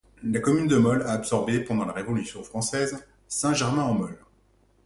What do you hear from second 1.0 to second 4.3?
a absorbé, pendant la Révolution française, Saint-Germain-en-Molles.